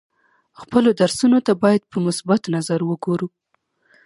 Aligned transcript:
خپلو 0.61 0.89
درسونو 1.01 1.39
ته 1.45 1.53
باید 1.63 1.83
په 1.91 1.97
مثبت 2.05 2.41
نظر 2.55 2.79
وګورو. 2.85 3.27